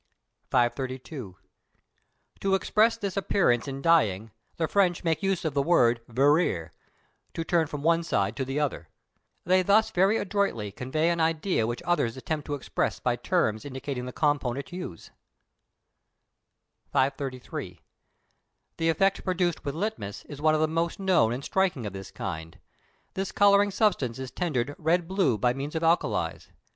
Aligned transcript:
532. 0.49 1.37
To 2.39 2.55
express 2.55 2.97
this 2.97 3.15
appearance 3.15 3.67
in 3.67 3.83
dyeing, 3.83 4.31
the 4.57 4.67
French 4.67 5.03
make 5.03 5.21
use 5.21 5.45
of 5.45 5.53
the 5.53 5.61
word 5.61 6.01
"virer," 6.07 6.71
to 7.35 7.43
turn 7.43 7.67
from 7.67 7.83
one 7.83 8.01
side 8.01 8.35
to 8.35 8.43
the 8.43 8.59
other; 8.59 8.89
they 9.45 9.61
thus 9.61 9.91
very 9.91 10.17
adroitly 10.17 10.71
convey 10.71 11.11
an 11.11 11.21
idea 11.21 11.67
which 11.67 11.83
others 11.83 12.17
attempt 12.17 12.47
to 12.47 12.55
express 12.55 12.99
by 12.99 13.15
terms 13.15 13.63
indicating 13.63 14.07
the 14.07 14.11
component 14.11 14.69
hues. 14.69 15.11
533. 16.93 17.79
The 18.77 18.89
effect 18.89 19.23
produced 19.23 19.63
with 19.63 19.75
litmus 19.75 20.25
is 20.25 20.41
one 20.41 20.55
of 20.55 20.61
the 20.61 20.67
most 20.67 20.99
known 20.99 21.31
and 21.31 21.43
striking 21.43 21.85
of 21.85 21.93
this 21.93 22.09
kind. 22.09 22.57
This 23.13 23.31
colouring 23.31 23.69
substance 23.69 24.17
is 24.17 24.31
tendered 24.31 24.73
red 24.79 25.07
blue 25.07 25.37
by 25.37 25.53
means 25.53 25.75
of 25.75 25.83
alkalis. 25.83 26.47